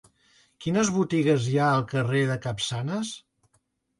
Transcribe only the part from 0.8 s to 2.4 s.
botigues hi ha al carrer de